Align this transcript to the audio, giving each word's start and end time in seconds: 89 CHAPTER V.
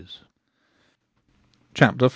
89 0.03 0.25
CHAPTER 1.75 2.07
V. 2.07 2.09